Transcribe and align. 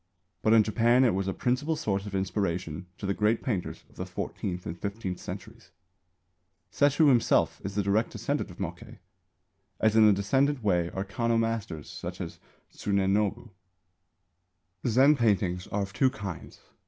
But 0.41 0.53
in 0.53 0.63
Japan 0.63 1.03
it 1.03 1.13
was 1.13 1.27
a 1.27 1.31
principal 1.31 1.75
source 1.75 2.07
of 2.07 2.15
inspiration 2.15 2.87
to 2.97 3.05
the 3.05 3.13
great 3.13 3.43
painters 3.43 3.83
of 3.87 3.97
the 3.97 4.05
fourteenth 4.07 4.65
and 4.65 4.75
fifteenth 4.75 5.19
centuries. 5.19 5.69
Sesshū 6.71 7.07
himself 7.09 7.61
is 7.63 7.75
the 7.75 7.83
direct 7.83 8.09
descendant 8.09 8.49
of 8.49 8.57
Mokkei; 8.57 8.97
as 9.79 9.95
in 9.95 10.05
a 10.07 10.11
decadent 10.11 10.63
way 10.63 10.89
are 10.89 11.05
Kanō 11.05 11.37
masters 11.39 11.87
such 11.87 12.19
as 12.19 12.39
Tsunenobu. 12.73 13.51
Zen 14.87 15.15
paintings 15.15 15.67
are 15.67 15.83
of 15.83 15.93
two 15.93 16.09
kinds. 16.09 16.61